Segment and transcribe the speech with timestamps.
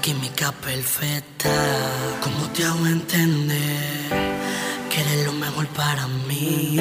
[0.00, 1.50] química perfecta.
[2.22, 4.08] ¿Cómo te hago entender
[4.90, 6.76] que eres lo mejor para mí?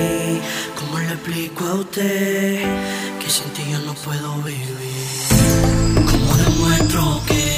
[0.77, 2.63] ¿Cómo le explico a usted
[3.19, 6.05] que sin ti yo no puedo vivir?
[6.09, 7.48] ¿Cómo demuestro que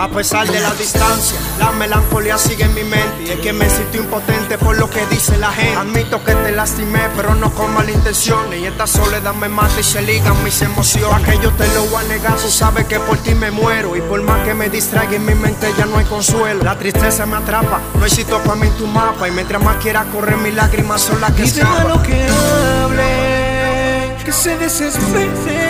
[0.00, 3.24] A pesar de la distancia, la melancolía sigue en mi mente.
[3.26, 5.76] Y es que me siento impotente por lo que dice la gente.
[5.76, 8.50] Admito que te lastimé, pero no con mala intención.
[8.58, 11.12] Y esta soledad me mata y se ligan mis emociones.
[11.12, 13.94] A que yo te lo voy a negar, tú sabes que por ti me muero.
[13.94, 16.64] Y por más que me distraiga en mi mente ya no hay consuelo.
[16.64, 19.28] La tristeza me atrapa, no sitio para mí en tu mapa.
[19.28, 22.02] Y mientras más quiera correr, mis lágrimas son las que escapan.
[22.04, 25.69] que hable, que se desespere.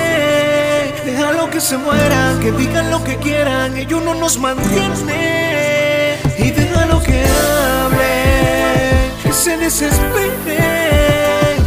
[1.04, 6.18] Déjalo que se muera, que digan lo que quieran, ellos no nos mantiene.
[6.38, 10.58] Y déjalo que hable, que se desespere.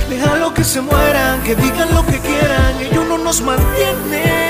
[0.10, 4.43] Déjalo que se mueran, que digan lo que quieran, ellos no nos mantiene.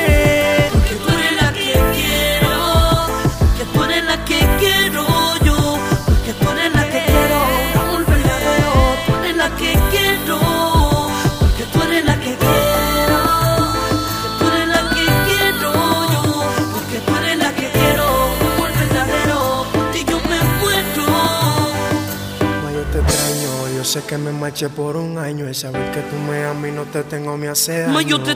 [23.84, 26.72] Yo sé que me marché por un año y saber que tú me amas y
[26.72, 27.90] no te tengo daño.
[27.90, 28.34] Ma, yo te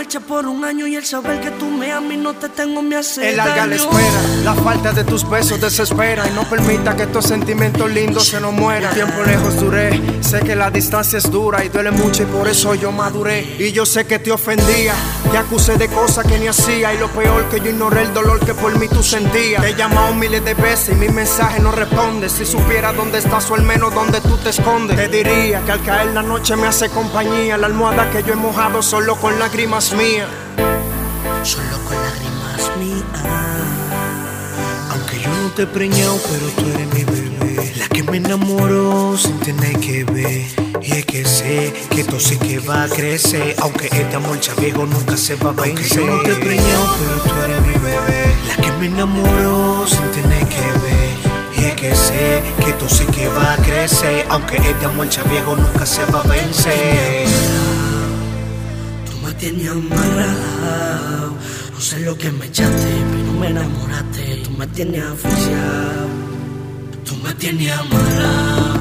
[0.00, 2.80] marcha por un año y el saber que tú me amas y no te tengo
[2.80, 6.96] me hace El larga la espera, la falta de tus besos desespera y no permita
[6.96, 8.88] que estos sentimientos lindos se nos mueran.
[8.88, 12.48] Un tiempo lejos duré, sé que la distancia es dura y duele mucho y por
[12.48, 13.56] eso yo maduré.
[13.58, 14.94] Y yo sé que te ofendía,
[15.30, 18.40] te acusé de cosas que ni hacía y lo peor que yo ignoré el dolor
[18.40, 19.60] que por mí tú sentías.
[19.60, 22.30] Te he llamado miles de veces y mi mensaje no responde.
[22.30, 25.84] Si supiera dónde estás o al menos dónde tú te escondes, te diría que al
[25.84, 27.58] caer la noche me hace compañía.
[27.58, 30.28] La almohada que yo he mojado solo con lágrimas mías.
[31.42, 33.04] Solo con lágrimas mías.
[34.90, 37.72] Aunque yo no te he preñado, pero tú eres mi bebé.
[37.76, 40.46] La que me enamoró sin tener que ver.
[40.82, 43.54] Y es que sé que esto sí que va a crecer.
[43.60, 45.70] Aunque este amor viejo nunca se va a vencer.
[45.70, 48.34] Aunque yo no te he preñado, pero tú eres mi bebé.
[48.48, 51.10] La que me enamoró sin tener que ver.
[51.56, 54.26] Y es que sé que esto sí que va a crecer.
[54.28, 57.69] Aunque este amor viejo nunca se va a vencer.
[59.40, 61.34] Tienes amarrado.
[61.72, 64.42] No sé lo que me echaste, pero me enamoraste.
[64.44, 66.08] Tú me tienes asfixiado.
[67.06, 68.80] Tú me tienes amarrado.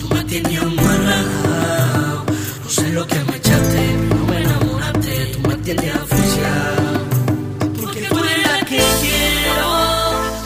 [0.00, 2.24] Tú me tienes amarrado.
[2.64, 5.26] No sé lo que me echaste, pero me enamoraste.
[5.26, 7.00] Tú me tienes asfixiado.
[7.82, 9.68] Porque tú eres la que quiero.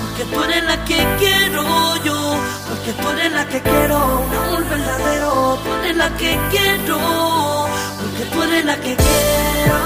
[0.02, 2.36] Porque tú eres la que quiero yo.
[2.68, 4.26] Porque tú eres la que quiero.
[4.26, 5.58] Un amor verdadero.
[5.62, 7.43] Tú eres la que quiero.
[8.16, 9.80] Porque tú eres la que quiero.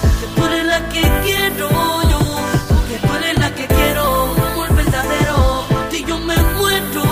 [0.00, 1.68] Porque tú eres la que quiero
[2.08, 2.20] yo.
[2.68, 4.32] Porque tú eres la que quiero.
[4.32, 5.66] Amor verdadero.
[5.90, 7.04] Ti yo me muero.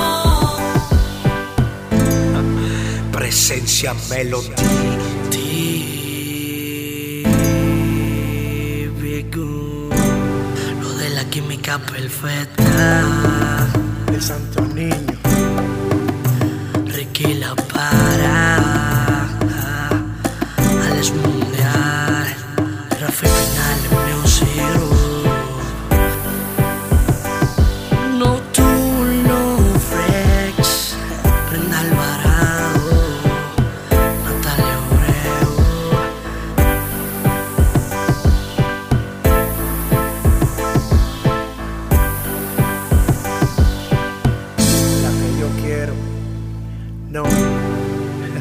[3.12, 4.48] Presencia Melody.
[5.30, 6.30] Típico.
[10.80, 13.02] Lo de la química perfecta.
[14.08, 15.18] El Santo Niño.
[16.86, 18.89] Ricky la para.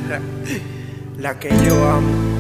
[1.20, 2.39] La que yo amo.